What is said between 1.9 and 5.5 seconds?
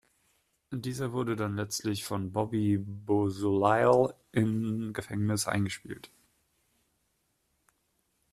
von Bobby Beausoleil im Gefängnis